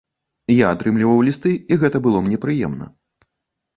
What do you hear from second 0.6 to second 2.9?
атрымліваў лісты, і гэта было мне прыемна.